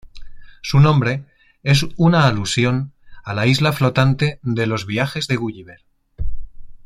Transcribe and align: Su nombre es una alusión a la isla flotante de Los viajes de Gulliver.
Su 0.63 0.79
nombre 0.79 1.25
es 1.61 1.83
una 1.95 2.25
alusión 2.27 2.91
a 3.23 3.35
la 3.35 3.45
isla 3.45 3.71
flotante 3.71 4.39
de 4.41 4.65
Los 4.65 4.87
viajes 4.87 5.27
de 5.27 5.35
Gulliver. 5.35 5.85